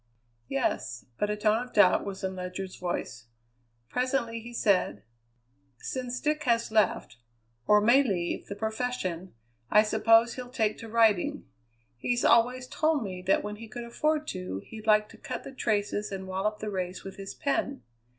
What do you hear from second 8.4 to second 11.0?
the profession, I suppose he'll take to